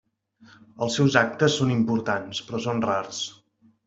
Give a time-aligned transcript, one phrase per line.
[0.85, 3.21] Els seus actes són importants, però són rars.